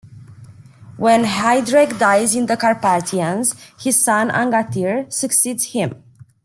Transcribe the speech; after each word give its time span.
When 0.97 1.25
Heidrek 1.25 1.99
dies 1.99 2.33
in 2.33 2.47
the 2.47 2.57
Carpathians, 2.57 3.53
his 3.79 4.01
son, 4.01 4.31
Angantyr, 4.31 5.05
succeeds 5.13 5.63
him. 5.73 6.01